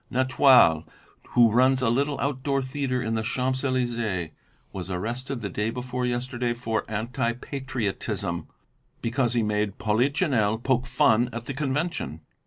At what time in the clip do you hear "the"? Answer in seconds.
3.13-3.21, 5.43-5.49, 11.45-11.53